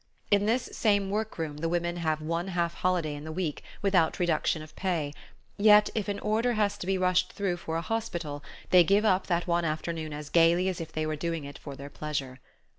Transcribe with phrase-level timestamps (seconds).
[0.31, 4.17] In this same work room the women have one half holiday in the week, without
[4.17, 5.13] reduction of pay;
[5.57, 9.27] yet if an order has to be rushed through for a hospital they give up
[9.27, 12.39] that one afternoon as gaily as if they were doing it for their pleasure.